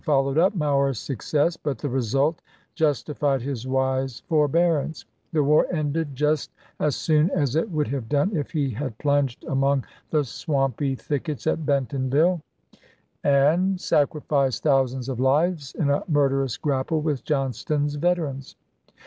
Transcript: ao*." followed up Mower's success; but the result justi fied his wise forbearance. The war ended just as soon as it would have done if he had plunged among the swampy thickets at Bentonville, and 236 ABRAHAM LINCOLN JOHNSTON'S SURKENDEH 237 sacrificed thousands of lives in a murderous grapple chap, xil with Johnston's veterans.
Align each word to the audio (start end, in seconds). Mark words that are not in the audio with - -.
ao*." 0.01 0.05
followed 0.05 0.39
up 0.39 0.55
Mower's 0.55 0.97
success; 0.97 1.55
but 1.55 1.77
the 1.77 1.87
result 1.87 2.41
justi 2.73 3.13
fied 3.13 3.39
his 3.43 3.67
wise 3.67 4.21
forbearance. 4.21 5.05
The 5.31 5.43
war 5.43 5.67
ended 5.71 6.15
just 6.15 6.49
as 6.79 6.95
soon 6.95 7.29
as 7.29 7.55
it 7.55 7.69
would 7.69 7.87
have 7.89 8.09
done 8.09 8.35
if 8.35 8.49
he 8.49 8.71
had 8.71 8.97
plunged 8.97 9.43
among 9.43 9.85
the 10.09 10.23
swampy 10.23 10.95
thickets 10.95 11.45
at 11.45 11.67
Bentonville, 11.67 12.41
and 13.23 13.77
236 13.77 13.77
ABRAHAM 13.77 13.77
LINCOLN 13.77 13.77
JOHNSTON'S 13.77 13.85
SURKENDEH 13.85 13.91
237 13.93 14.07
sacrificed 14.07 14.63
thousands 14.63 15.09
of 15.09 15.19
lives 15.19 15.75
in 15.75 15.89
a 15.91 16.03
murderous 16.07 16.57
grapple 16.57 16.97
chap, 16.97 16.97
xil 16.97 17.03
with 17.05 17.23
Johnston's 17.23 17.93
veterans. 17.93 18.55